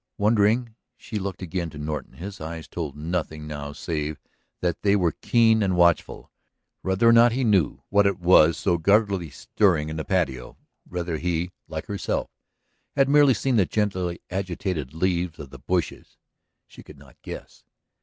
Wondering, 0.17 0.73
she 0.97 1.19
looked 1.19 1.43
again 1.43 1.69
to 1.69 1.77
Norton. 1.77 2.13
His 2.13 2.41
eyes 2.41 2.67
told 2.67 2.95
nothing 2.97 3.45
now 3.45 3.71
save 3.71 4.19
that 4.59 4.81
they 4.81 4.95
were 4.95 5.11
keen 5.11 5.61
and 5.61 5.75
watchful. 5.75 6.31
Whether 6.81 7.07
or 7.07 7.13
not 7.13 7.33
he 7.33 7.43
knew 7.43 7.83
what 7.89 8.07
it 8.07 8.19
was 8.19 8.57
so 8.57 8.79
guardedly 8.79 9.29
stirring 9.29 9.89
in 9.89 9.97
the 9.97 10.03
patio, 10.03 10.57
whether 10.89 11.17
he, 11.19 11.51
like 11.67 11.85
herself, 11.85 12.31
had 12.95 13.09
merely 13.09 13.35
seen 13.35 13.57
the 13.57 13.65
gently 13.67 14.19
agitated 14.31 14.95
leaves 14.95 15.37
of 15.37 15.51
the 15.51 15.59
bushes, 15.59 16.17
she 16.65 16.81
could 16.81 16.97
not 16.97 17.21
guess. 17.21 17.63